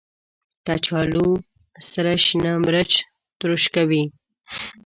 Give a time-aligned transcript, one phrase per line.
[0.65, 1.27] کچالو
[1.89, 2.91] سره شنه مرچ
[3.39, 4.03] تروش کوي